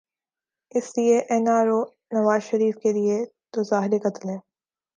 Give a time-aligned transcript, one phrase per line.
[0.71, 1.79] اس لیے N R O
[2.13, 3.17] Nawaz Sharif کیلئے
[3.51, 4.37] تو زہر قاتل ہے۔